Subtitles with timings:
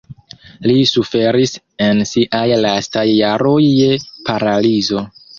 [0.69, 1.51] Li suferis
[1.87, 3.91] en siaj lastaj jaroj je
[4.31, 5.05] paralizo.